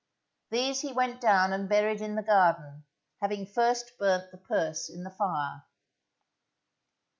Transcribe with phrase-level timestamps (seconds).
[0.49, 2.85] These he went down and buried in the garden,
[3.21, 5.61] having first burnt the purse in the fire.